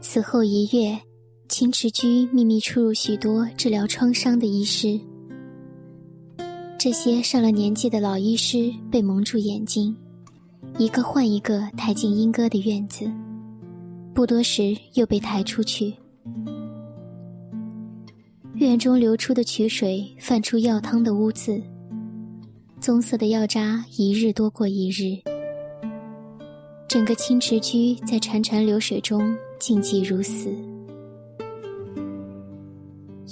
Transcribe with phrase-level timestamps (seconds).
[0.00, 0.98] 此后一月，
[1.46, 4.98] 青池居秘密出入许多治疗创伤的医师。
[6.78, 9.94] 这些上了年纪的老医师被蒙住眼睛，
[10.78, 13.10] 一个换一个抬进英哥的院子，
[14.14, 15.94] 不多时又被抬出去。
[18.66, 21.62] 园中流出的渠水泛出药汤的污渍，
[22.80, 25.16] 棕色的药渣一日多过一日，
[26.88, 29.36] 整个青池居在潺潺流水中。
[29.58, 30.54] 静寂如死。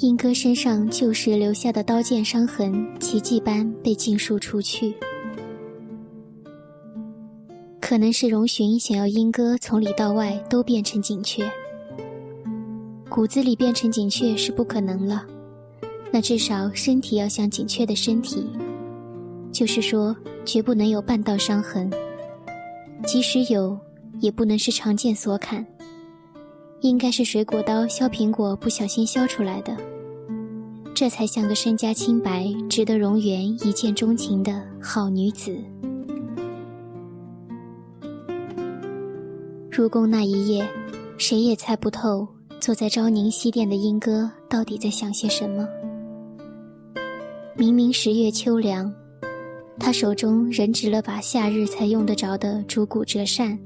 [0.01, 4.95] 英哥身上旧时留下的刀剑伤痕，奇迹般被尽数除去。
[7.79, 11.47] 可能是荣寻想要英哥从里到外都变成锦雀，
[13.15, 15.25] 骨子里变成锦雀是不可能了，
[16.11, 18.45] 那至少身体要像锦雀的身体，
[19.53, 21.89] 就是说绝不能有半道伤痕，
[23.07, 23.79] 即使有，
[24.19, 25.65] 也不能是长剑所砍。
[26.81, 29.77] 应该是水果刀削苹果不小心削出来的，
[30.93, 35.57] 这才像个身家清白、值得容颜一见钟情的好女子。
[39.71, 40.69] 入宫那一夜，
[41.17, 42.27] 谁也猜不透
[42.65, 45.69] 坐在昭宁西殿的莺歌到底在想些什么。
[47.55, 48.91] 明明十月秋凉，
[49.79, 53.59] 他手中仍执了把夏日才用得着的竹骨折扇。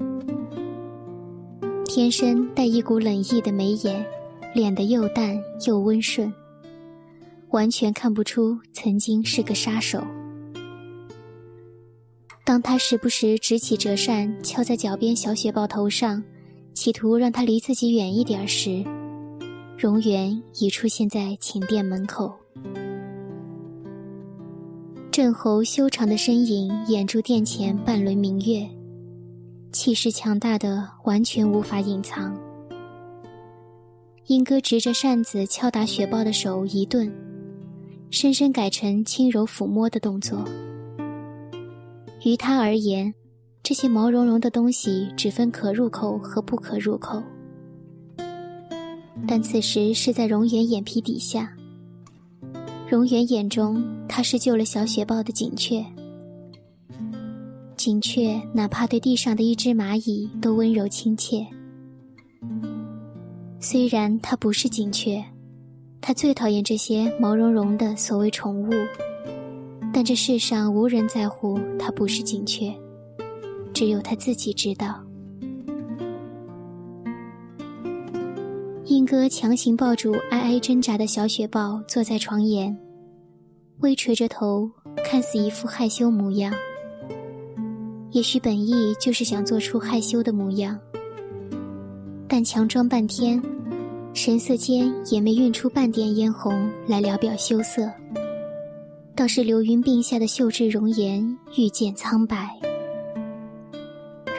[1.85, 4.05] 天生带一股冷意的眉眼，
[4.53, 6.33] 脸得又淡又温顺，
[7.51, 10.03] 完全看不出曾经是个杀手。
[12.43, 16.21] 当他时不时执起折扇敲在脚边小雪豹头上，
[16.79, 18.85] 企图让他离自己远一点时，
[19.77, 22.33] 荣源已出现在寝殿门口。
[25.11, 28.65] 镇侯修长的身影掩住殿前半轮明月。
[29.73, 32.33] 气势强大的，完全无法隐藏。
[34.27, 37.13] 英哥执着扇子敲打雪豹的手一顿，
[38.09, 40.45] 深深改成轻柔抚摸的动作。
[42.23, 43.13] 于他而言，
[43.69, 47.21] 这些毛茸茸的东西只分可入口和不可入口。
[49.27, 51.53] 但此时是在荣远眼皮底下，
[52.89, 55.85] 荣远眼中，他是救了小雪豹的警雀。
[57.77, 61.45] 锦雀哪怕对地上的一只蚂蚁都温柔亲切。
[63.59, 65.23] 虽然它不是锦雀，
[66.01, 68.73] 它最讨厌这些毛茸茸的所谓宠物，
[69.93, 72.73] 但这世上无人在乎它不是锦雀，
[73.79, 75.01] 只有他自己知道。
[78.83, 82.77] 莺歌强行抱住哀哀挣扎的小雪豹，坐在床沿，
[83.79, 84.69] 微垂着头，
[85.01, 86.53] 看似一副害羞模样。
[88.11, 90.77] 也许本意就是想做出害羞的模样，
[92.27, 93.41] 但强装半天，
[94.13, 97.89] 神色间也没运出半点嫣红来聊表羞涩。
[99.15, 101.25] 倒是流云鬓下的秀质容颜
[101.57, 102.59] 愈见苍白。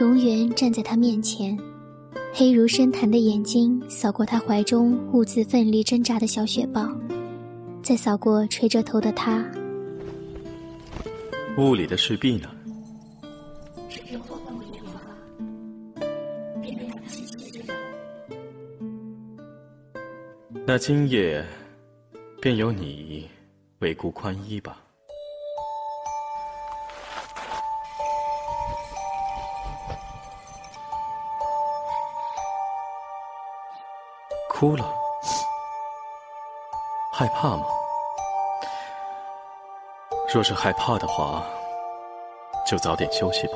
[0.00, 1.54] 容颜站在他面前，
[2.32, 6.88] 黑如深潭的眼睛扫过他怀中兀自奋力挣扎的小雪豹，
[7.82, 9.44] 再扫过垂着头的他。
[11.58, 12.48] 屋里的赤壁呢？
[20.66, 21.44] 那今夜，
[22.40, 23.28] 便由你
[23.80, 24.80] 为顾宽衣吧。
[34.60, 34.84] 哭了，
[37.10, 37.64] 害怕吗？
[40.34, 41.42] 若是害怕的话，
[42.66, 43.54] 就早点休息吧。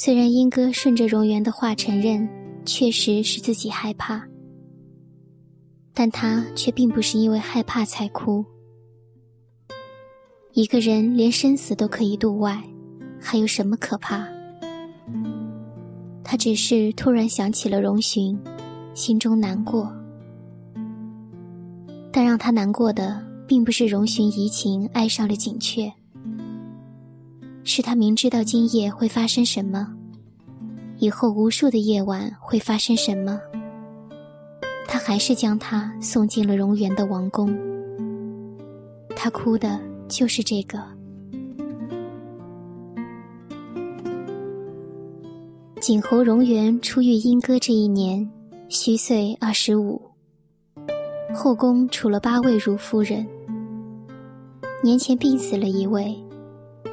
[0.00, 2.28] 虽然英哥顺着荣源的话承认，
[2.64, 4.24] 确实是自己害怕，
[5.92, 8.44] 但他却并不是因为害怕才哭。
[10.52, 12.62] 一个人连生死都可以度外，
[13.20, 14.24] 还有什么可怕？
[16.22, 18.38] 他只是突然想起了荣寻，
[18.94, 19.92] 心中难过。
[22.12, 25.92] 但让他难过的，并不是荣寻移情爱上了锦雀，
[27.70, 29.86] 是他明知道今夜会发生什么，
[30.96, 33.38] 以后无数的夜晚会发生什么，
[34.86, 37.54] 他还是将他送进了荣源的王宫。
[39.14, 39.78] 他哭的
[40.08, 40.82] 就是这个。
[45.78, 48.26] 景侯荣元出狱莺歌这一年，
[48.70, 50.00] 虚岁二十五。
[51.34, 53.28] 后宫除了八位如夫人，
[54.82, 56.16] 年前病死了一位，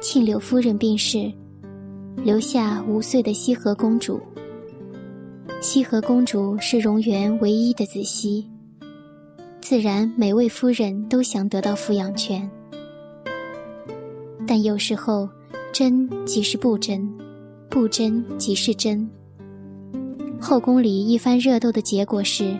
[0.00, 1.32] 庆柳夫人病逝，
[2.22, 4.20] 留下五岁的西河公主。
[5.60, 8.48] 西河公主是荣元唯一的子息，
[9.60, 12.48] 自然每位夫人都想得到抚养权，
[14.46, 15.28] 但有时候
[15.72, 17.08] 真即是不真，
[17.68, 19.08] 不真即是真。
[20.40, 22.54] 后宫里一番热斗的结果是。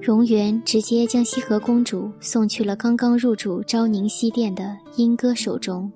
[0.00, 5.90] 荣元直接将西河公主送去了刚刚入主昭宁西殿的莺歌手中。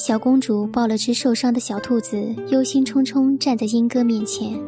[0.00, 4.58] 小公主抱了只受伤的小兔子，忧心忡忡站在莺歌面前，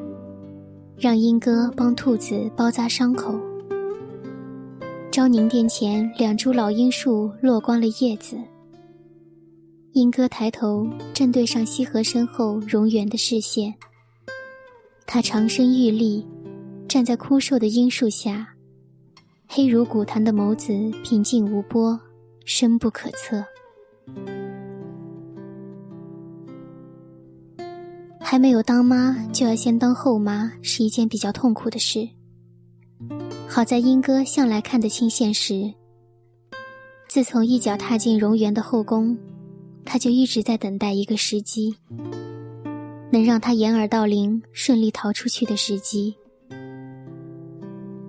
[0.95, 3.35] 让莺歌帮兔子包扎伤口。
[5.11, 8.37] 昭宁殿前两株老樱树落光了叶子。
[9.95, 13.73] 莺歌抬头正对上西河身后荣元的视线，
[15.07, 16.27] 他长身玉立。
[16.87, 18.47] 站在枯瘦的樱树下，
[19.49, 21.99] 黑如古潭的眸子平静无波，
[22.45, 23.43] 深不可测。
[28.33, 32.09] 还没有当妈，就要先当后妈，是一件比较痛苦的事。
[33.47, 35.71] 好在英哥向来看得清现实。
[37.11, 39.15] 自从一脚踏进荣园的后宫，
[39.85, 41.77] 他就一直在等待一个时机，
[43.11, 46.15] 能让他掩耳盗铃、顺利逃出去的时机。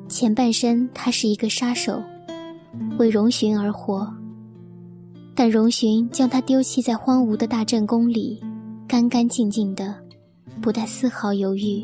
[0.08, 2.02] 前半生，他是一个杀手，
[2.98, 4.10] 为荣寻而活。
[5.36, 8.42] 但荣寻将他丢弃在荒芜的大正宫里，
[8.88, 9.94] 干干净净的，
[10.64, 11.84] 不带丝毫犹豫。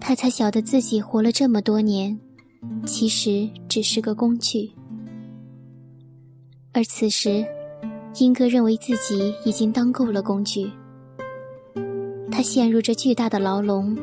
[0.00, 2.16] 他才晓得自己活了这么多年，
[2.86, 4.70] 其实只是个工具。
[6.72, 7.44] 而此时，
[8.20, 10.70] 英哥认为自己已经当够了工具。
[12.30, 13.98] 他陷入这巨大的牢笼，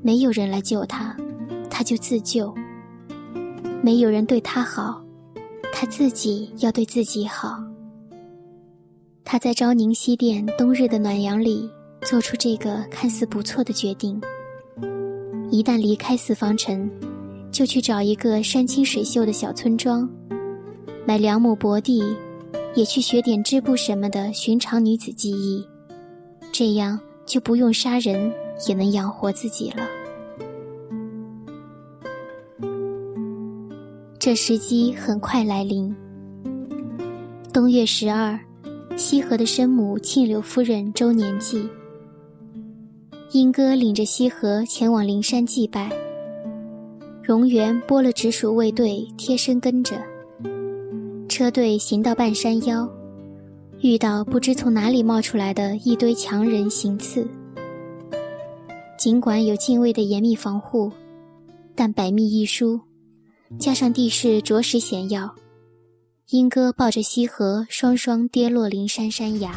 [0.00, 1.14] 没有人来救他。
[1.68, 2.54] 他就自救，
[3.82, 5.04] 没有人对他好，
[5.74, 7.62] 他自己要对自己好。
[9.24, 11.68] 他在昭宁西殿冬日的暖阳里
[12.08, 14.20] 做出这个看似不错的决定：
[15.50, 16.88] 一旦离开四方城，
[17.50, 20.08] 就去找一个山清水秀的小村庄，
[21.04, 22.16] 买两亩薄地，
[22.76, 25.66] 也去学点织布什么的寻常女子技艺，
[26.52, 28.32] 这样就不用杀人，
[28.68, 29.84] 也能养活自己了。
[34.16, 35.92] 这时机很快来临。
[37.52, 38.38] 冬月十二，
[38.96, 41.68] 西河的生母庆柳夫人周年祭。
[43.32, 45.90] 英哥领着西河前往灵山祭拜。
[47.22, 50.00] 荣元拨了直属卫队，贴身跟着。
[51.28, 52.88] 车队行到半山腰，
[53.80, 57.26] 遇到不知从哪里冒出来的一堆强人行刺。
[58.96, 60.90] 尽管有禁卫的严密防护，
[61.74, 62.80] 但百密一疏。
[63.58, 65.34] 加上地势着实险要，
[66.30, 69.52] 英哥抱着西河，双双跌落灵山山崖。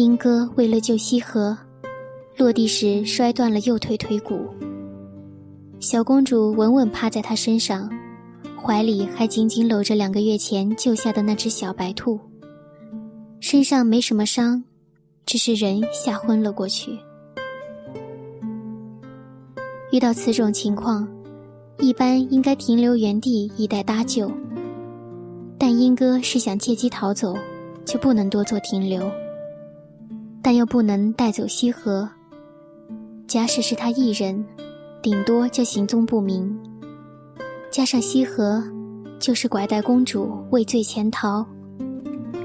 [0.00, 1.54] 英哥为了救西河，
[2.38, 4.48] 落地时摔断了右腿腿骨。
[5.78, 7.86] 小公主稳稳趴在他身上。
[8.56, 12.18] 怀里还紧紧搂着两个月前救下的那只小白兔，
[13.40, 14.64] 身上没什么伤，
[15.26, 16.98] 只是人吓昏了过去。
[19.92, 21.06] 遇到此种情况，
[21.78, 24.32] 一般应该停留原地以待搭救，
[25.58, 27.34] 但英哥是想借机逃走，
[27.84, 29.10] 就不能多做停留，
[30.42, 32.08] 但又不能带走西河。
[33.26, 34.44] 假使是他一人，
[35.02, 36.58] 顶多就行踪不明。
[37.70, 38.62] 加上西河，
[39.18, 41.46] 就是拐带公主畏罪潜逃，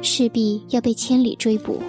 [0.02, 1.82] 势必要被千里追捕。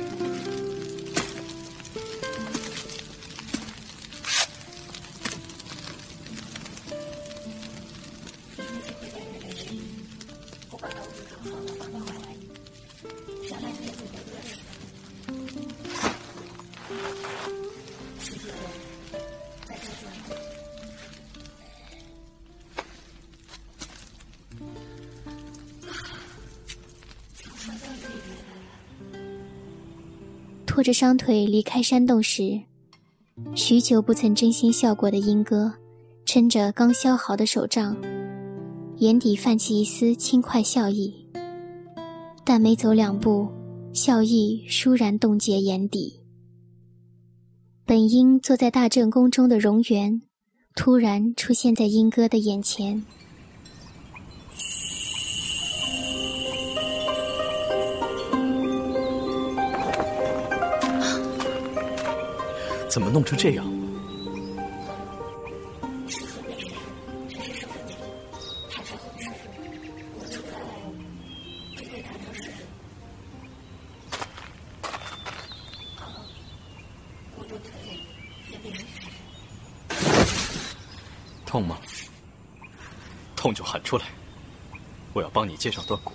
[30.76, 32.60] 拖着伤腿离开山洞时，
[33.54, 35.72] 许久不曾真心笑过的英哥，
[36.26, 37.96] 撑着刚削好的手杖，
[38.98, 41.14] 眼底泛起一丝轻快笑意。
[42.44, 43.48] 但没走两步，
[43.94, 46.20] 笑意倏然冻结眼底。
[47.86, 50.20] 本应坐在大正宫中的荣元，
[50.74, 53.02] 突然出现在英哥的眼前。
[62.96, 63.62] 怎么弄成这样？
[81.44, 81.78] 痛吗？
[83.36, 84.06] 痛就喊出来，
[85.12, 86.14] 我要帮你接上断骨。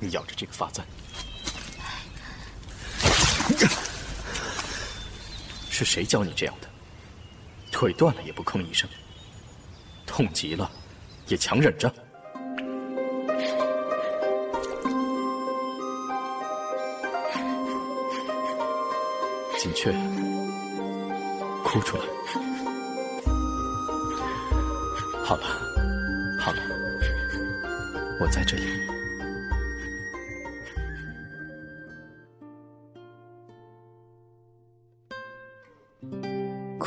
[0.00, 0.84] 你咬着这个发簪。
[5.76, 6.68] 是谁教你这样的？
[7.70, 8.88] 腿断了也不吭一声，
[10.06, 10.70] 痛极了
[11.26, 11.92] 也强忍着。
[19.58, 19.92] 锦雀，
[21.62, 22.04] 哭出来。
[25.22, 25.46] 好了，
[26.40, 26.62] 好了，
[28.18, 28.95] 我在这里。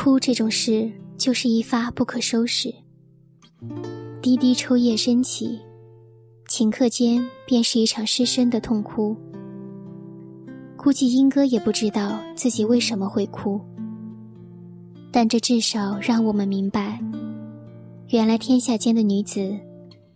[0.02, 2.74] 哭这种事就是一发不可收拾。
[4.22, 5.60] 滴滴抽叶升起，
[6.48, 9.14] 顷刻间便是一场失声的痛哭。
[10.78, 13.60] 估计英哥也不知道自己为什么会哭，
[15.12, 16.98] 但这至少让我们明白，
[18.08, 19.54] 原来天下间的女子，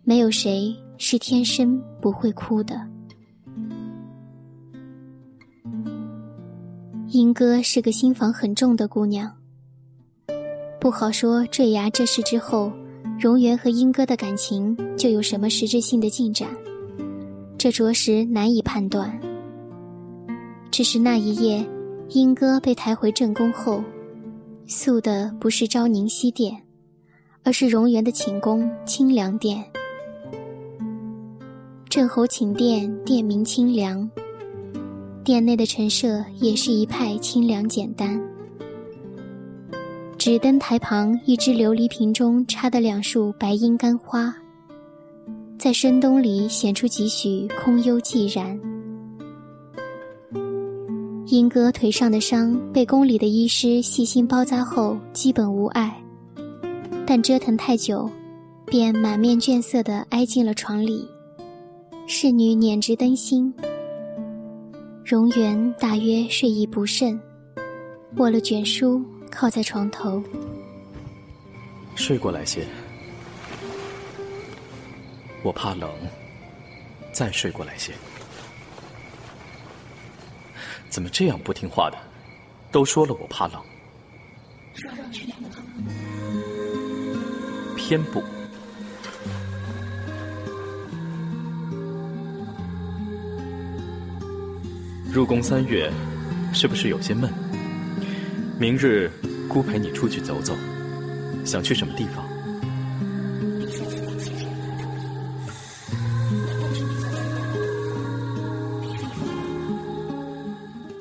[0.02, 2.80] 没有谁是天生不会哭的。
[7.08, 9.30] 英哥是个心房很重的姑娘。
[10.84, 12.70] 不好说，坠崖这事之后，
[13.18, 16.46] 荣元和英哥的感情就有什么实质性的进展，
[17.56, 19.18] 这着实难以判断。
[20.70, 21.66] 只是那一夜，
[22.10, 23.82] 英哥被抬回正宫后，
[24.66, 26.54] 宿的不是昭宁西殿，
[27.44, 29.64] 而是荣元的寝宫清凉殿。
[31.88, 34.06] 郑侯寝殿殿名清凉，
[35.24, 38.20] 殿内的陈设也是一派清凉简单。
[40.24, 44.34] 纸灯台旁，一只琉璃瓶中插的两束白缨干花，
[45.58, 48.58] 在深冬里显出几许空幽寂然。
[51.26, 55.94] 英哥腿上的伤被宫里的医师细心包扎后，基本无碍，
[57.04, 58.10] 但折腾太久，
[58.64, 61.06] 便满面倦色地挨进了床里。
[62.06, 63.52] 侍女捻直灯芯，
[65.04, 67.20] 荣元大约睡意不甚，
[68.16, 69.04] 握了卷书。
[69.34, 70.22] 靠在床头，
[71.96, 72.64] 睡过来些。
[75.42, 75.90] 我怕冷，
[77.12, 77.92] 再睡过来些。
[80.88, 81.98] 怎么这样不听话的？
[82.70, 83.60] 都说了我怕冷，
[87.76, 88.22] 偏不。
[95.12, 95.92] 入宫三月，
[96.52, 97.43] 是不是有些闷？
[98.56, 99.10] 明日，
[99.48, 100.54] 姑陪你出去走走。
[101.44, 102.24] 想去什么地方？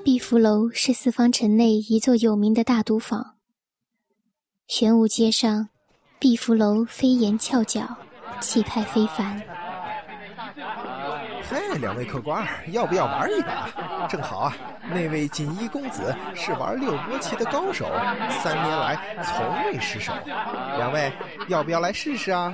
[0.03, 3.36] 碧福楼是四方城内一座有名的大赌坊。
[4.67, 5.69] 玄武街上，
[6.17, 7.81] 碧福楼飞檐翘角，
[8.41, 9.39] 气派非凡。
[11.50, 14.07] 嘿，两位客官，要不要玩一把？
[14.10, 14.55] 正好啊，
[14.94, 17.86] 那位锦衣公子是玩六波棋的高手，
[18.44, 20.14] 三年来从未失手。
[20.78, 21.12] 两位
[21.48, 22.54] 要不要来试试啊？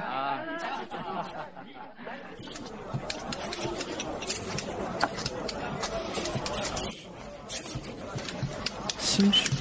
[9.00, 9.51] 兴许。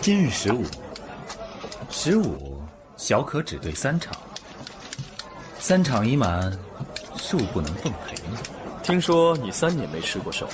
[0.00, 0.64] 今日十五，
[1.88, 2.60] 十五
[2.96, 4.12] 小可只对三场。
[5.60, 6.52] 三场已满，
[7.16, 8.11] 恕不能奉陪。
[8.82, 10.48] 听说你三年没失过手，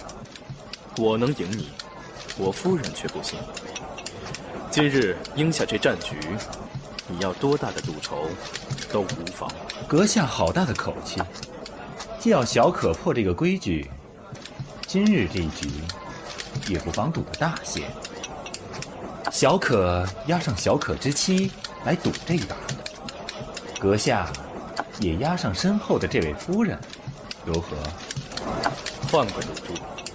[0.99, 1.71] 我能赢你，
[2.37, 3.39] 我夫人却不行。
[4.71, 6.15] 今日应下这战局，
[7.07, 8.27] 你要多大的赌筹
[8.93, 9.51] 都无妨。
[9.89, 11.23] 阁下好大的口气！
[12.19, 13.91] 既要小可破这个规矩，
[14.87, 15.71] 今日这一局
[16.69, 17.85] 也不妨赌个大些。
[19.33, 21.51] 小可押上小可之妻
[21.85, 22.55] 来赌这一把，
[23.81, 24.31] 阁下。
[25.01, 26.77] 也押上身后的这位夫人，
[27.45, 27.77] 如何？
[29.11, 29.73] 换个赌注。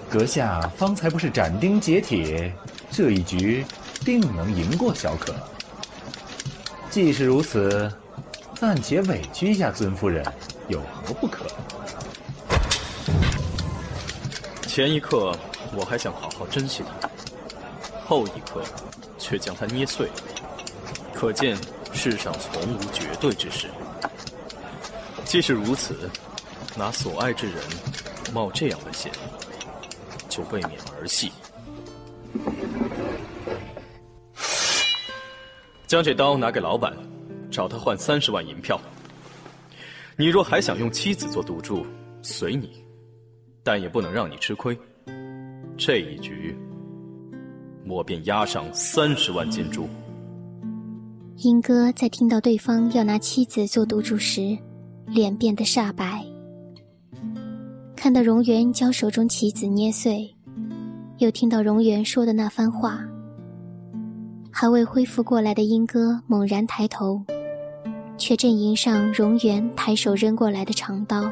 [0.09, 2.53] 阁下方才不是斩钉截铁，
[2.91, 3.65] 这一局
[4.05, 5.33] 定能赢过小可。
[6.91, 7.91] 既是如此，
[8.53, 10.23] 暂且委屈一下尊夫人，
[10.67, 11.45] 有何不可？
[14.67, 15.35] 前一刻
[15.75, 17.09] 我还想好好珍惜它，
[18.05, 18.63] 后一刻
[19.17, 20.07] 却将它捏碎。
[21.13, 21.57] 可见
[21.93, 23.67] 世上从无绝对之事。
[25.25, 26.09] 既是如此，
[26.75, 27.55] 拿所爱之人
[28.33, 29.11] 冒这样的险，
[30.27, 31.31] 就未免儿戏。
[35.85, 36.91] 将这刀拿给老板，
[37.51, 38.79] 找他换三十万银票。
[40.17, 41.85] 你若还想用妻子做赌注，
[42.23, 42.83] 随你，
[43.63, 44.77] 但也不能让你吃亏。
[45.77, 46.57] 这一局，
[47.87, 49.87] 我便押上三十万金珠。
[51.37, 54.57] 英哥在听到对方要拿妻子做赌注时，
[55.07, 56.23] 脸变得煞白。
[58.03, 60.29] 看到荣源将手中棋子捏碎，
[61.19, 62.99] 又听到荣源说的那番话，
[64.51, 67.23] 还未恢复过来的英哥猛然抬头，
[68.17, 71.31] 却正迎上荣源抬手扔过来的长刀。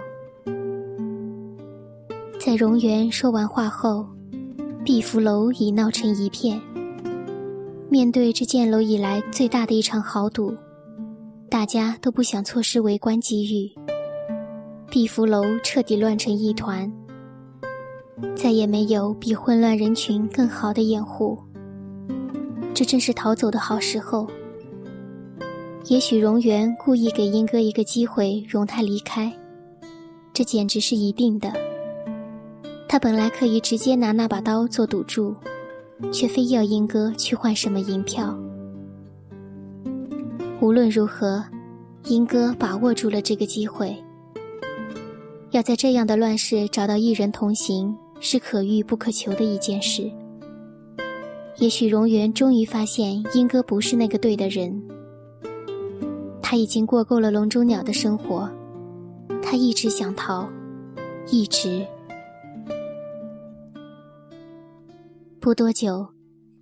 [2.39, 4.07] 在荣源说完话后，
[4.85, 6.57] 碧福楼已闹成一片。
[7.89, 10.55] 面对这建楼以来最大的一场豪赌，
[11.49, 13.69] 大家都不想错失围观机遇。
[14.91, 16.91] 碧福楼彻底乱成一团，
[18.35, 21.39] 再也没有比混乱人群更好的掩护。
[22.73, 24.27] 这正是逃走的好时候。
[25.85, 29.31] 也许荣源故意给英哥一个机会，容他离开，
[30.33, 31.53] 这简直是一定的。
[32.85, 35.33] 他本来可以直接拿那把刀做赌注。
[36.11, 38.35] 却非要英哥去换什么银票。
[40.59, 41.43] 无论如何，
[42.05, 43.95] 英哥把握住了这个机会。
[45.51, 50.09] 要在这样的乱世找到一人同行，是可遇不可求的一件事。
[51.57, 54.81] 也许荣源终于发现英哥不是那个对的人。
[56.41, 58.49] 他已经过够了笼中鸟的生活，
[59.43, 60.47] 他一直想逃，
[61.29, 61.85] 一直。
[65.41, 66.07] 不多久，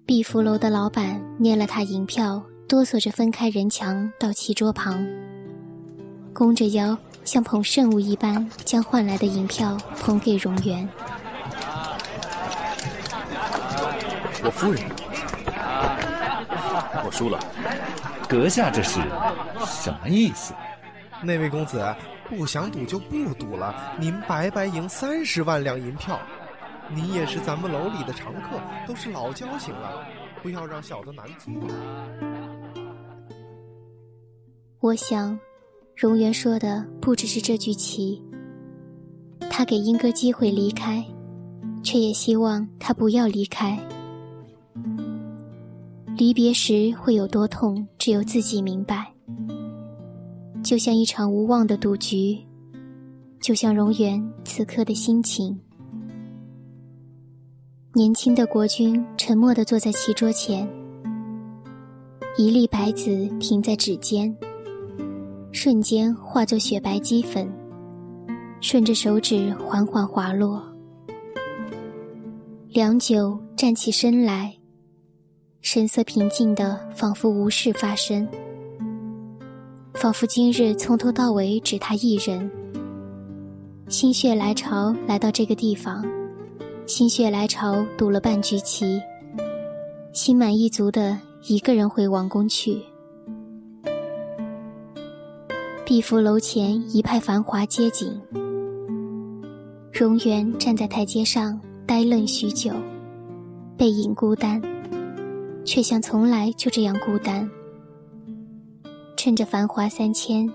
[0.06, 5.06] 碧福楼的老板捏了他银票，哆嗦着分开人墙到棋桌旁，
[6.33, 10.87] 弓着腰，像捧圣物一般，将换来的银票捧给荣源。
[14.41, 14.81] 我夫人，
[17.03, 17.37] 我输了。
[18.27, 19.01] 阁下这是
[19.65, 20.53] 什么意思？
[21.21, 21.83] 那位公子，
[22.29, 26.19] 不想赌就不赌了，您白白赢三十万两银票。
[26.91, 30.05] 您也是咱们楼里的常客，都是老交情了，
[30.41, 31.53] 不要让小的难做。
[34.79, 35.37] 我想，
[35.99, 38.23] 荣源说的不只是这局棋。
[39.49, 41.05] 他给英哥机会离开，
[41.83, 43.77] 却也希望他不要离开。
[46.15, 49.12] 离别时会有多痛，只有自己明白。
[50.63, 52.39] 就像一场无望的赌局，
[53.41, 55.59] 就像荣源此刻的心情。
[57.93, 60.65] 年轻的国君沉默地坐在棋桌前，
[62.38, 64.33] 一粒白子停在指尖，
[65.51, 67.51] 瞬间化作雪白肌粉，
[68.62, 70.62] 顺着手指缓缓滑落。
[72.69, 74.55] 良久，站起身来，
[75.62, 78.27] 神色平静的，仿佛无事发生，
[79.95, 82.49] 仿佛今日从头到尾只他一人，
[83.88, 86.05] 心血来潮来到这个地方。
[86.85, 89.01] 心血来潮，赌了半局棋，
[90.13, 92.81] 心满意足的一个人回王宫去。
[95.89, 98.21] 碧福楼前一派繁华街景，
[99.91, 102.71] 荣源站在台阶上呆愣许久，
[103.75, 104.62] 背影孤单，
[105.65, 107.49] 却像从来就这样孤单。
[109.17, 110.47] 趁着繁华三千，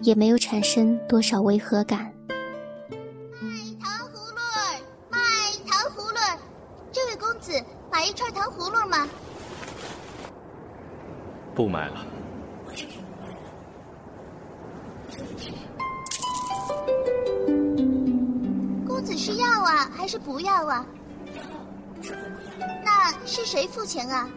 [0.00, 2.10] 也没有产生多少违和感。
[7.92, 9.06] 买一串糖葫芦吗？
[11.54, 12.06] 不买了。
[18.86, 20.86] 公子是要啊，还是不要啊？
[22.84, 24.28] 那是谁付钱啊？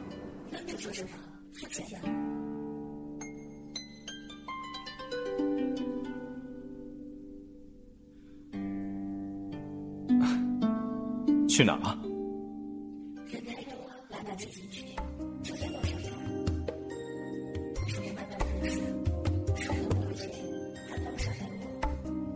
[11.48, 11.98] 去哪了？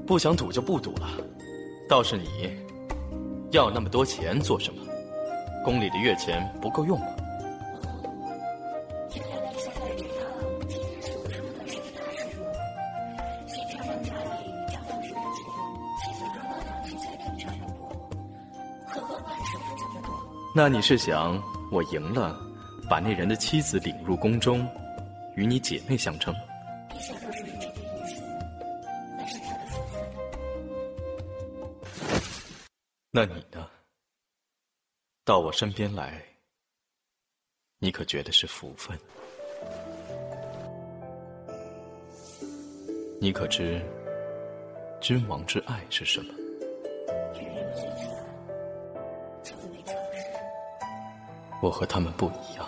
[0.05, 1.07] 不想赌就不赌了，
[1.89, 2.55] 倒是你，
[3.51, 4.81] 要那么多钱做什么？
[5.63, 7.07] 宫里的月钱不够用吗？
[20.57, 21.41] 那你是想
[21.71, 22.39] 我赢了，
[22.87, 24.65] 把那人的妻子领入宫中，
[25.35, 26.33] 与你姐妹相称？
[35.25, 36.23] 到我身边来，
[37.79, 38.95] 你可觉得是福分？
[43.19, 43.81] 你可知
[45.01, 46.31] 君王之爱是什么？
[51.59, 52.64] 我和他们不一样。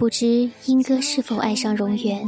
[0.00, 2.26] 不知莺歌是否爱上荣源，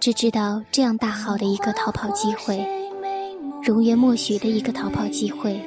[0.00, 2.66] 只知道这样大好的一个逃跑机会，
[3.62, 5.60] 荣源默许的一个逃跑机会，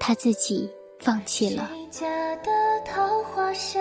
[0.00, 1.70] 他自己放弃了。
[1.92, 2.08] 家
[2.42, 2.50] 的
[2.84, 3.80] 桃花扇，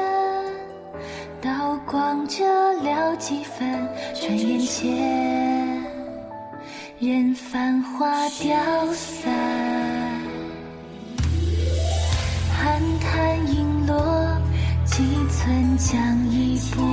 [1.42, 2.46] 刀光折
[2.84, 3.68] 了几分，
[4.14, 5.84] 转眼间，
[7.00, 8.56] 任繁华凋
[8.94, 9.75] 散。
[15.46, 15.96] 春江
[16.32, 16.84] 一波。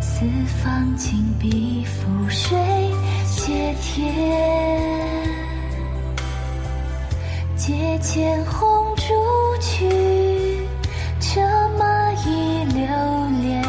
[0.00, 2.58] 四方金碧覆水
[3.36, 4.14] 接天。
[7.54, 9.04] 阶前红烛
[9.60, 9.86] 去，
[11.20, 11.42] 车
[11.78, 12.86] 马已流
[13.42, 13.62] 连，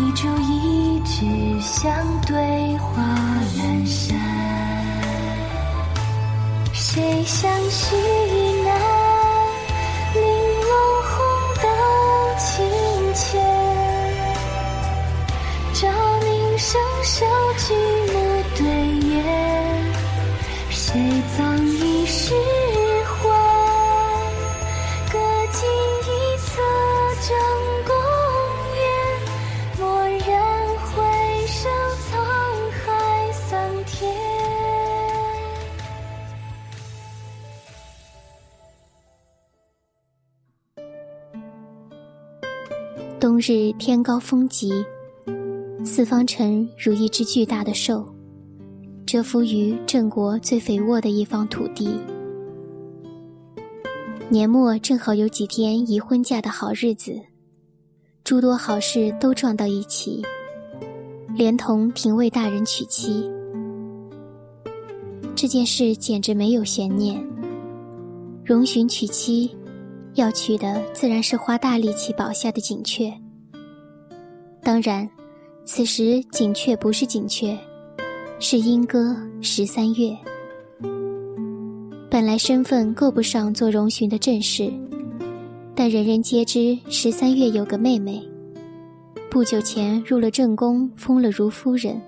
[0.00, 1.24] 一烛一纸
[1.62, 1.90] 相
[2.26, 3.02] 对花
[3.56, 4.20] 阑珊。
[6.74, 7.96] 谁相许
[43.22, 44.72] 冬日天高风急，
[45.84, 48.04] 四方城如一只巨大的兽，
[49.06, 52.00] 蛰伏于郑国最肥沃的一方土地。
[54.28, 57.14] 年末正好有几天宜婚嫁的好日子，
[58.24, 60.20] 诸多好事都撞到一起，
[61.36, 63.30] 连同廷尉大人娶妻。
[65.36, 67.24] 这件事简直没有悬念，
[68.44, 69.48] 荣寻娶妻。
[70.14, 73.12] 要娶的自然是花大力气保下的锦雀。
[74.62, 75.08] 当然，
[75.64, 77.58] 此时锦雀不是锦雀，
[78.38, 80.16] 是莺歌十三月。
[82.10, 84.70] 本来身份够不上做荣巡的正室，
[85.74, 88.22] 但人人皆知十三月有个妹妹，
[89.30, 92.00] 不久前入了正宫，封了如夫人。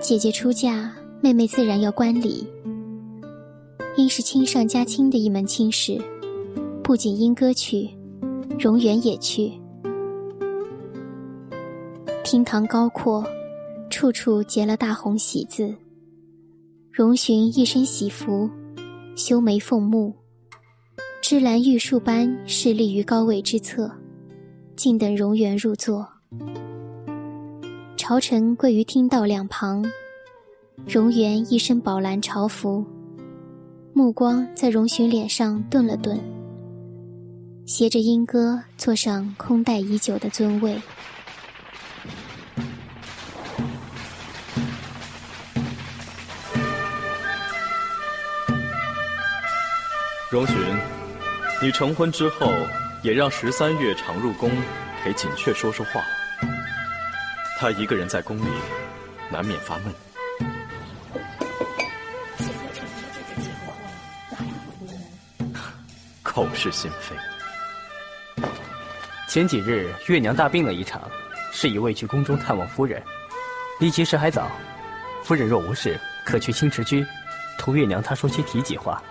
[0.00, 2.46] 姐姐出嫁，妹妹自然要观礼。
[3.96, 5.98] 因是亲上加亲的一门亲事，
[6.82, 7.88] 不仅莺歌去，
[8.58, 9.50] 荣源也去。
[12.22, 13.24] 厅堂高阔，
[13.88, 15.74] 处处结了大红喜字。
[16.92, 18.50] 荣寻一身喜服，
[19.16, 20.14] 修眉凤目，
[21.22, 23.90] 芝兰玉树般侍立于高位之侧，
[24.76, 26.06] 静等荣源入座。
[27.96, 29.82] 朝臣跪于厅道两旁，
[30.86, 32.84] 荣源一身宝蓝朝服。
[33.96, 36.20] 目光在荣寻脸上顿了顿，
[37.64, 40.78] 携着莺歌坐上空待已久的尊位。
[50.30, 50.54] 荣寻，
[51.62, 52.52] 你成婚之后
[53.02, 54.50] 也让十三月常入宫
[55.02, 56.02] 陪锦雀说说话。
[57.58, 58.50] 他一个人在宫里，
[59.32, 60.05] 难免发闷。
[66.36, 67.16] 口是心非。
[69.26, 71.00] 前几日月娘大病了一场，
[71.50, 73.02] 是一位去宫中探望夫人。
[73.80, 74.50] 离吉时还早，
[75.24, 77.06] 夫人若无事，可去青池居，
[77.56, 79.02] 同月娘她说些体己话。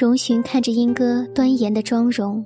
[0.00, 2.42] 荣寻看着英哥端严的妆容，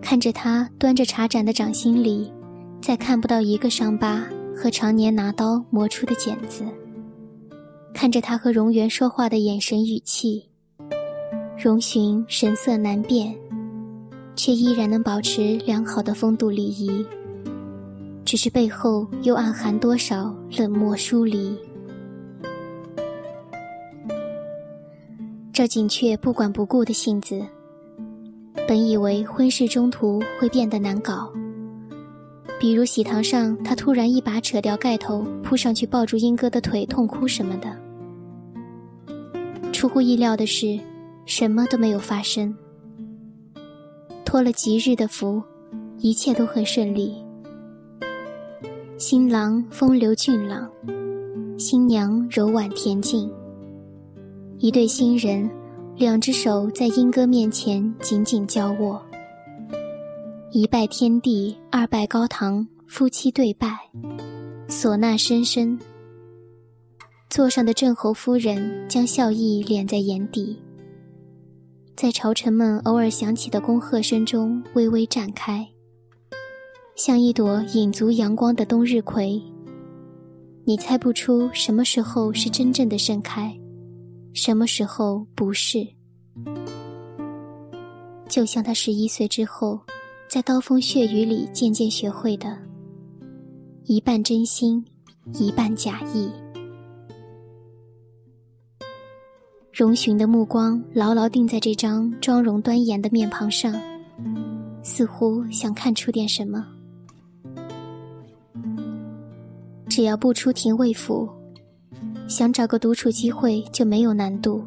[0.00, 2.32] 看着他端着茶盏的掌心里，
[2.80, 6.62] 再看不到一个伤疤和常年拿刀磨出的茧子。
[7.92, 10.48] 看着他和荣源说话的眼神语气，
[11.60, 13.34] 荣寻神色难辨，
[14.36, 17.04] 却依然能保持良好的风度礼仪。
[18.24, 21.58] 只是背后又暗含多少冷漠疏离。
[25.52, 27.38] 赵锦雀不管不顾的性子，
[28.66, 31.30] 本以为婚事中途会变得难搞，
[32.58, 37.70] 比如喜堂上他突然一把扯掉盖头扑上去抱住英哥的腿痛哭什么的。
[39.74, 40.80] 出乎意料的是，
[41.26, 42.54] 什么都没有发生。
[44.24, 45.42] 托了吉日的福，
[45.98, 47.22] 一切都很顺利。
[48.96, 50.66] 新郎风流俊朗，
[51.58, 53.30] 新娘柔婉恬静。
[54.62, 55.50] 一对新人，
[55.96, 59.02] 两只手在莺歌面前紧紧交握，
[60.52, 63.76] 一拜天地，二拜高堂，夫妻对拜，
[64.68, 65.76] 唢呐声声。
[67.28, 70.56] 座上的郑侯夫人将笑意敛在眼底，
[71.96, 75.68] 在朝臣们偶尔响起的恭贺声中微微绽开，
[76.94, 79.42] 像一朵引足阳光的冬日葵。
[80.64, 83.52] 你猜不出什么时候是真正的盛开。
[84.34, 85.86] 什么时候不是？
[88.28, 89.78] 就像他十一岁之后，
[90.28, 92.56] 在刀锋血雨里渐渐学会的，
[93.84, 94.82] 一半真心，
[95.34, 96.30] 一半假意。
[99.70, 103.74] 荣寻的目光牢牢定在这张妆容端严的面庞上，
[104.82, 106.66] 似乎想看出点什么。
[109.88, 111.28] 只要不出廷尉府。
[112.28, 114.64] 想找个独处机会就没有难度。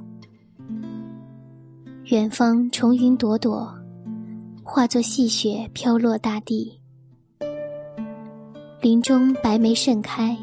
[2.06, 3.74] 远方重云朵朵，
[4.64, 6.80] 化作细雪飘落大地。
[8.80, 10.38] 林中白梅盛开，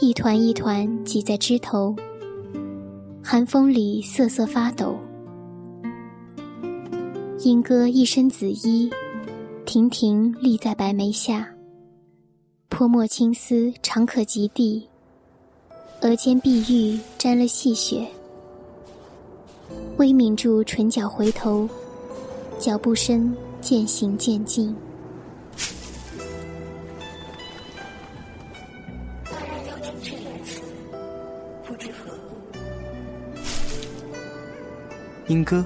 [0.00, 1.94] 一团一团挤在枝头。
[3.22, 4.96] 寒风里瑟瑟发抖。
[7.40, 8.90] 莺歌一身紫衣，
[9.66, 11.46] 亭亭立在白梅下。
[12.70, 14.87] 泼墨青丝长可及地。
[16.00, 18.06] 额间碧玉沾了细雪，
[19.96, 21.68] 微抿住唇角，回头，
[22.60, 24.74] 脚步声渐行渐近。
[35.26, 35.64] 莺歌。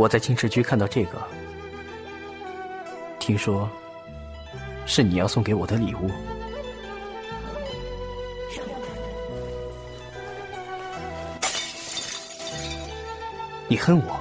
[0.00, 1.22] 我在青池居看到这个，
[3.18, 3.68] 听说
[4.86, 6.10] 是你要送给我的礼物。
[13.68, 14.19] 你恨我？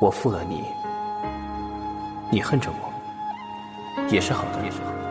[0.00, 0.62] 我负了你，
[2.30, 2.92] 你恨着我，
[4.10, 4.62] 也是好的。
[4.62, 5.03] 也是好的。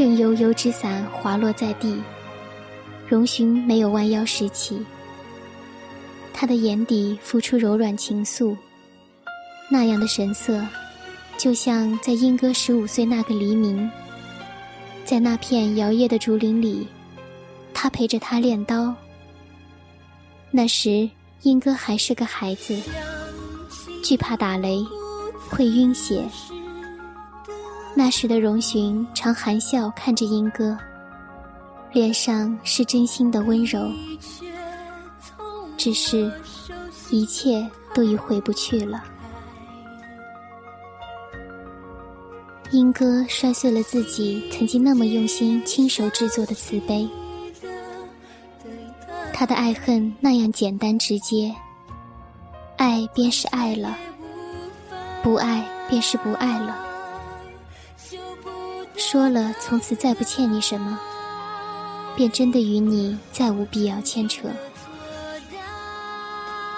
[0.00, 1.94] 任悠悠之伞滑落在地，
[3.06, 4.82] 荣寻没有弯腰拾起。
[6.32, 8.56] 他的眼底浮出柔软情愫，
[9.70, 10.66] 那样的神色，
[11.36, 13.90] 就像在英歌十五岁那个黎明，
[15.04, 16.88] 在那片摇曳的竹林里，
[17.74, 18.94] 他陪着他练刀。
[20.50, 21.10] 那时
[21.42, 22.74] 英歌还是个孩子，
[24.02, 24.82] 惧怕打雷，
[25.50, 26.24] 会晕血。
[27.94, 30.76] 那时的荣寻常含笑看着莺歌，
[31.92, 33.90] 脸上是真心的温柔。
[35.76, 36.32] 只是，
[37.10, 39.02] 一切都已回不去了。
[42.70, 47.08] 莺歌摔碎了自己曾经那么用心亲手制作的瓷杯，
[49.32, 51.52] 他的爱恨那样简单直接，
[52.76, 53.96] 爱便是爱了，
[55.22, 56.89] 不爱便是不爱了。
[59.00, 61.00] 说了从此再不欠你什么，
[62.14, 64.46] 便真的与你再无必要牵扯。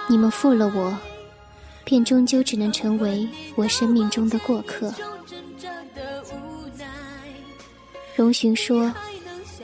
[0.08, 0.96] 你们负了我，
[1.84, 4.94] 便终究只能成为我生命中的过客。
[8.14, 8.94] 荣寻说：“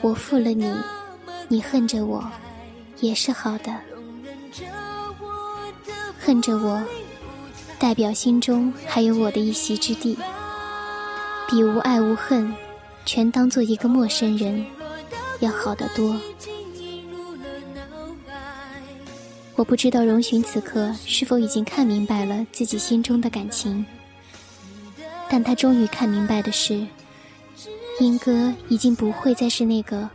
[0.01, 0.69] 我负了你，
[1.47, 2.29] 你恨着我，
[2.99, 3.73] 也是好的。
[6.19, 6.83] 恨着我，
[7.79, 10.17] 代表心中还有我的一席之地，
[11.49, 12.53] 比无爱无恨，
[13.05, 14.63] 全当做一个陌生人，
[15.39, 16.15] 要好得多。”
[19.55, 23.83] 我不知道荣寻此刻是否已经看明白了自己心中的感情，
[25.27, 26.85] 但他终于看明白的是，
[27.99, 30.07] 莺歌已经不会再是那个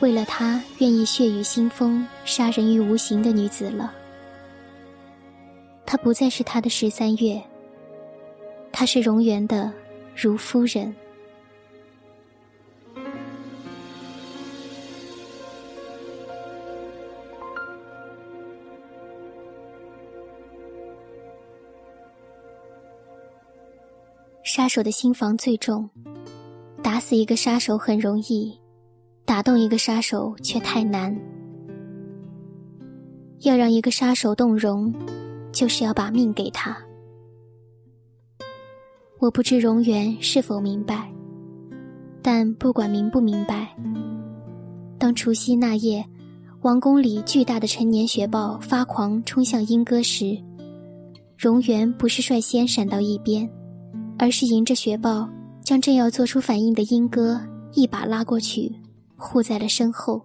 [0.00, 3.90] 为了他愿意血雨腥风、杀人于无形的女子了。
[5.86, 7.42] 她不再是他的十三月，
[8.70, 9.72] 她是荣源的
[10.14, 10.94] 如夫人。
[24.42, 25.90] 杀手的心房最重，
[26.80, 28.56] 打死一个杀手很容易，
[29.24, 31.14] 打动一个杀手却太难。
[33.40, 34.94] 要让一个杀手动容，
[35.50, 36.76] 就是要把命给他。
[39.24, 41.10] 我不知荣源是否明白，
[42.20, 43.74] 但不管明不明白，
[44.98, 46.04] 当除夕那夜，
[46.60, 50.36] 王宫里巨大的成年雪豹发狂冲向莺歌时，
[51.38, 53.48] 荣源不是率先闪到一边，
[54.18, 55.26] 而是迎着雪豹，
[55.62, 57.40] 将正要做出反应的莺歌
[57.72, 58.70] 一把拉过去，
[59.16, 60.20] 护在了身后。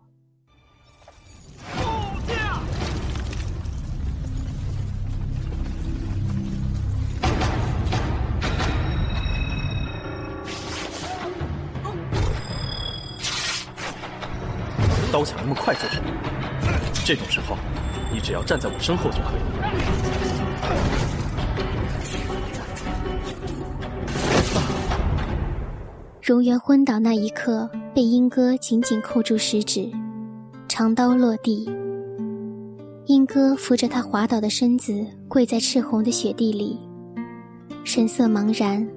[15.20, 16.10] 刀抢那么快做什么？
[17.04, 17.58] 这种时候，
[18.10, 19.68] 你只要站在我身后就可以了。
[26.22, 29.92] 荣源昏倒那一刻，被英哥紧紧扣住食指，
[30.70, 31.70] 长刀落地。
[33.08, 36.80] 英哥扶着他滑倒的身子，跪在赤红的雪地里，
[37.84, 38.88] 神色茫然，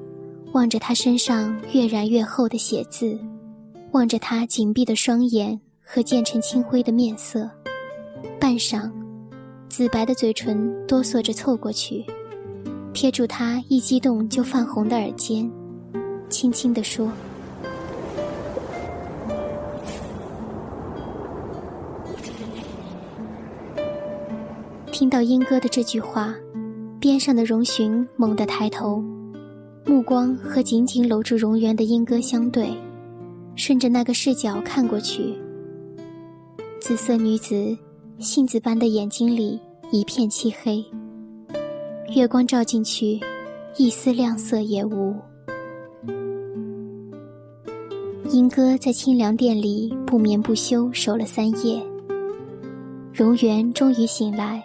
[0.53, 3.19] 望着他身上越染越厚的血渍，
[3.91, 5.61] 望着他紧闭的双眼。
[5.95, 7.47] 和渐成青灰的面色，
[8.41, 8.91] 半晌，
[9.69, 12.03] 紫白的嘴唇哆嗦着凑过去，
[12.95, 15.53] 贴住他一激动就泛红的耳尖，
[16.31, 17.13] 轻轻地说
[24.91, 26.35] ：“听到莺歌的这句话，
[26.99, 29.05] 边上的荣寻猛地抬头，
[29.85, 32.71] 目光和紧紧搂住荣源的莺歌相对，
[33.57, 35.39] 顺着那个视角看过去。”
[36.83, 37.79] 紫色女子，
[38.19, 39.57] 杏子般的眼睛里
[39.93, 40.85] 一片漆黑，
[42.13, 43.21] 月光照进去，
[43.77, 45.15] 一丝亮色也无。
[48.31, 51.81] 莺歌在清凉殿里不眠不休守了三夜，
[53.15, 54.61] 荣源终于醒来，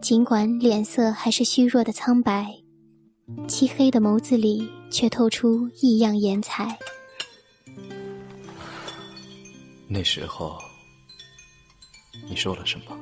[0.00, 2.50] 尽管脸色还是虚弱的苍白，
[3.46, 6.74] 漆黑的眸子里却透出异样颜彩。
[9.86, 10.56] 那时候。
[12.28, 12.98] 你说了什么？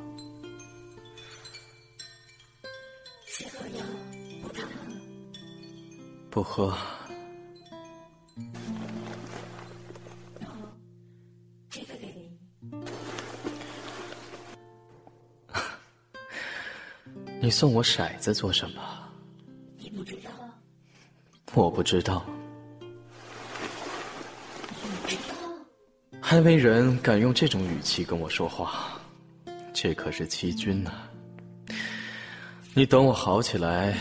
[6.30, 6.76] 不喝。
[11.70, 12.36] 这个给你。
[17.40, 18.82] 你送我骰子做什么？
[19.76, 20.30] 你不知道。
[21.54, 22.26] 我不知道。
[26.20, 29.00] 还没人敢用这种语气跟我说话。
[29.84, 30.90] 这可是欺君呐！
[32.72, 33.94] 你等我好起来。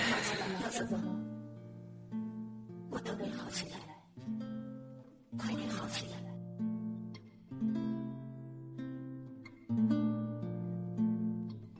[2.89, 3.75] 我等你好起来，
[5.37, 6.13] 快点好起来。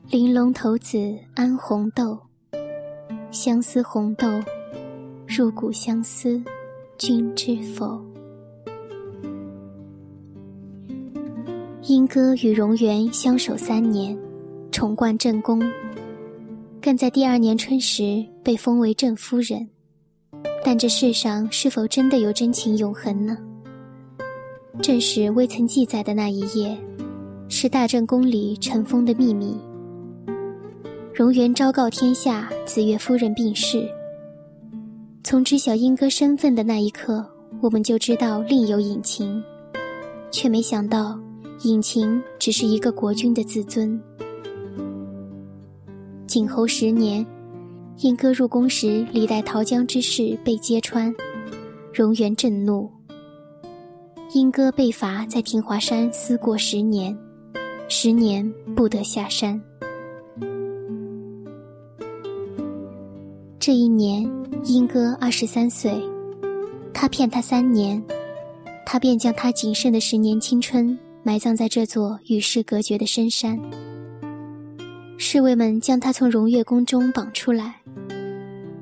[0.10, 2.20] 玲珑骰子安红豆，
[3.32, 4.28] 相思红豆，
[5.26, 6.44] 入骨相思，
[6.98, 8.04] 君知否？
[11.94, 14.18] 莺歌与荣源相守三年，
[14.72, 15.62] 重冠正宫，
[16.82, 19.70] 更在第二年春时被封为正夫人。
[20.66, 23.38] 但这世上是否真的有真情永恒呢？
[24.82, 26.76] 正史未曾记载的那一夜，
[27.48, 29.56] 是大正宫里尘封的秘密。
[31.14, 33.88] 荣源昭告天下，紫月夫人病逝。
[35.24, 37.24] 从知晓莺歌身份的那一刻，
[37.62, 39.44] 我们就知道另有隐情，
[40.32, 41.20] 却没想到。
[41.64, 43.98] 隐情只是一个国君的自尊。
[46.28, 47.26] 景侯十年，
[48.00, 51.14] 莺歌入宫时，历代逃江之事被揭穿，
[51.94, 52.92] 荣源震怒。
[54.34, 57.18] 英哥被罚在庭华山思过十年，
[57.88, 59.62] 十年不得下山。
[63.58, 64.30] 这一年，
[64.66, 65.94] 英哥二十三岁，
[66.94, 68.04] 他骗他三年，
[68.86, 71.00] 他便将他仅剩的十年青春。
[71.24, 73.60] 埋葬在这座与世隔绝的深山。
[75.18, 77.76] 侍卫们将他从荣月宫中绑出来，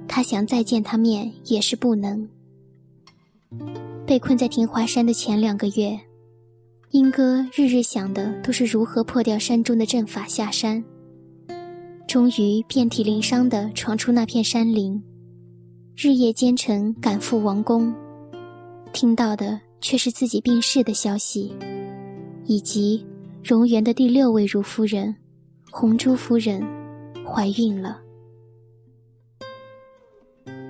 [0.08, 2.28] 他想再见他面也是不能。
[4.08, 6.00] 被困在庭华山的前两个月，
[6.92, 10.84] 莺歌日日想的都是如何破掉山中的阵法下山。
[12.08, 15.02] 终于遍体鳞伤的闯出那片山林，
[15.96, 17.94] 日夜兼程赶赴王宫，
[18.92, 21.54] 听到的却是自己病逝的消息。
[22.46, 23.06] 以及
[23.44, 25.16] 荣源的第六位如夫人
[25.70, 26.62] 红珠夫人
[27.26, 28.00] 怀孕了。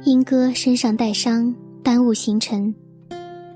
[0.05, 1.53] 莺歌身上带伤，
[1.83, 2.73] 耽误行程，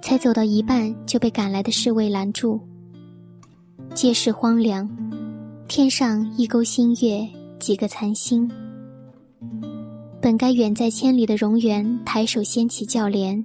[0.01, 2.59] 才走到一半就被赶来的侍卫拦住。
[3.93, 4.89] 街市荒凉，
[5.67, 7.27] 天上一钩新月，
[7.59, 8.49] 几个残星。
[10.21, 13.43] 本该远在千里的荣源抬手掀起轿帘，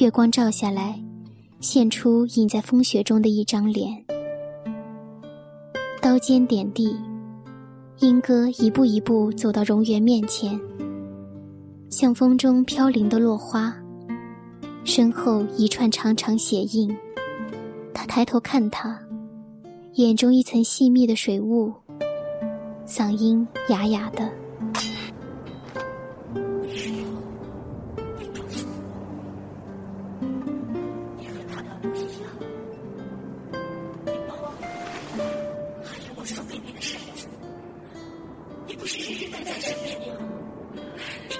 [0.00, 1.01] 月光照下来，
[1.62, 4.04] 现出隐在风雪中的一张脸。
[6.00, 6.96] 刀尖点地，
[8.00, 10.60] 莺歌一步一步走到荣源面前，
[11.88, 13.72] 像风中飘零的落花，
[14.84, 16.94] 身后一串长长血印。
[17.94, 18.98] 他抬头看他。
[19.94, 21.70] 眼中一层细密的水雾，
[22.86, 24.28] 嗓音哑哑的。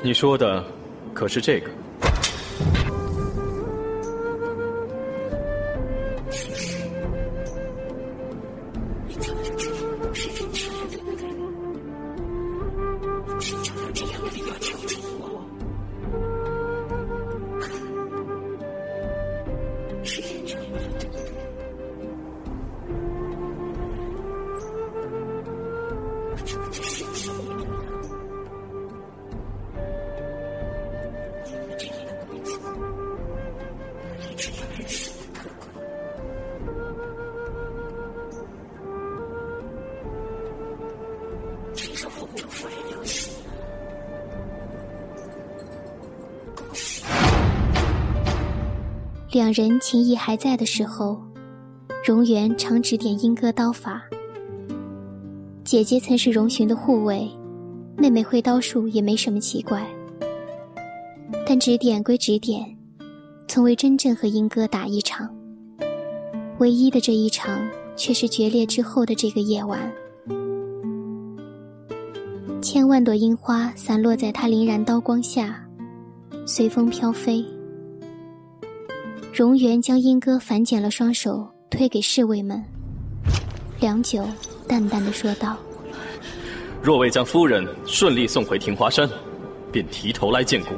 [0.03, 0.65] 你说的
[1.15, 1.71] 可是这个？
[49.33, 51.19] 两人情谊还在的时候，
[52.05, 54.03] 荣源常指点莺歌刀法。
[55.65, 57.27] 姐姐曾是荣寻的护卫，
[57.97, 59.89] 妹妹会刀术也没什么奇怪。
[61.47, 62.63] 但指点归指点，
[63.49, 65.27] 从未真正和莺歌打一场。
[66.59, 67.59] 唯一的这一场，
[67.97, 69.81] 却是决裂之后的这个夜晚。
[72.61, 75.67] 千万朵樱花散落在他凛然刀光下，
[76.45, 77.43] 随风飘飞。
[79.33, 82.63] 荣源将莺歌反剪了双手，推给侍卫们。
[83.81, 84.29] 良久，
[84.69, 85.57] 淡淡的说道
[86.85, 89.09] ：“若未将夫人顺利送回庭华山，
[89.73, 90.75] 便提头来见故。”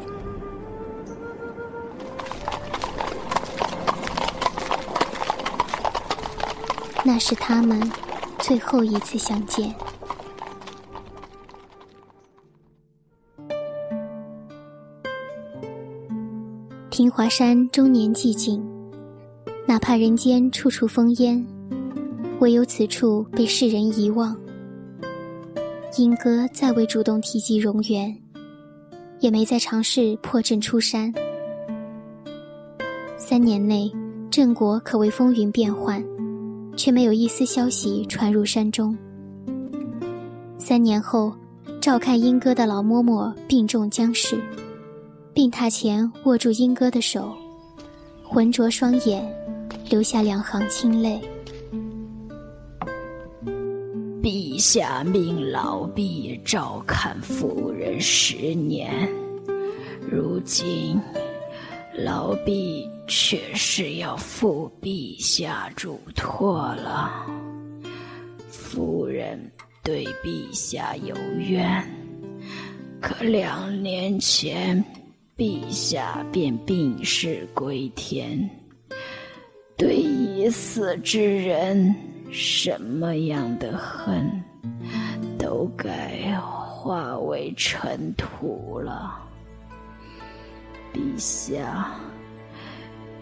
[7.04, 7.82] 那是他们
[8.38, 9.74] 最后一次相见。
[16.96, 18.64] 平华山终年寂静，
[19.66, 21.44] 哪怕人间处处烽烟，
[22.38, 24.36] 唯有此处被世人遗忘。
[25.98, 28.16] 莺歌再未主动提及荣源，
[29.18, 31.12] 也没再尝试破阵出山。
[33.16, 33.90] 三年内，
[34.30, 36.00] 郑国可谓风云变幻，
[36.76, 38.96] 却没有一丝消息传入山中。
[40.58, 41.32] 三年后，
[41.80, 44.40] 照看莺歌的老嬷嬷病重将逝。
[45.34, 47.36] 病榻前握住莺歌的手，
[48.22, 49.20] 浑浊双眼，
[49.90, 51.20] 流下两行清泪。
[54.22, 59.10] 陛下命老婢照看夫人十年，
[60.08, 61.00] 如今
[61.98, 67.26] 老婢却是要负陛下嘱托了。
[68.48, 69.50] 夫人
[69.82, 71.84] 对陛下有冤，
[73.00, 74.82] 可两年前。
[75.36, 78.48] 陛下便病逝归天，
[79.76, 81.92] 对已死之人，
[82.30, 84.30] 什么样的恨，
[85.36, 89.18] 都该化为尘土了。
[90.92, 91.92] 陛下，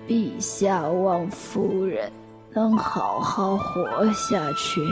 [0.06, 2.12] 陛下望夫人
[2.52, 4.82] 能好好活下去。